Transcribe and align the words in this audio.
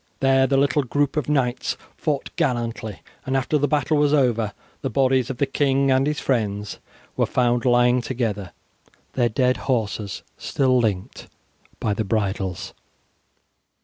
There 0.19 0.47
the 0.47 0.57
little 0.57 0.81
group 0.81 1.15
of 1.15 1.29
knights 1.29 1.77
fought 1.95 2.31
gallantly, 2.35 3.03
and 3.23 3.37
after 3.37 3.59
the 3.59 3.67
battle 3.67 3.97
was 3.97 4.15
over, 4.15 4.51
the 4.81 4.89
bodies 4.89 5.29
of 5.29 5.37
the 5.37 5.45
king 5.45 5.91
and 5.91 6.07
his 6.07 6.19
friends 6.19 6.79
were 7.15 7.27
found 7.27 7.65
lying 7.65 8.01
together, 8.01 8.51
their 9.13 9.29
dead 9.29 9.57
horses 9.69 10.23
still 10.39 10.79
linked 10.79 11.27
by 11.79 11.93
the 11.93 12.03
bridles. 12.03 12.73